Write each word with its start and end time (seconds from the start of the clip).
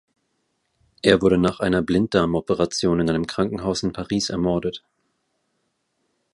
Er 1.03 1.21
wurde 1.21 1.37
nach 1.37 1.59
einer 1.59 1.83
Blinddarmoperation 1.83 3.01
in 3.01 3.09
einem 3.11 3.27
Krankenhaus 3.27 3.83
in 3.83 3.93
Paris 3.93 4.31
ermordet. 4.31 4.83